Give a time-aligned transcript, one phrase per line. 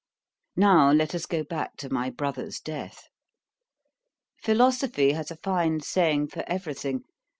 [0.55, 3.07] Now let us go back to my brother's death.
[4.41, 7.03] Philosophy has a fine saying for every thing.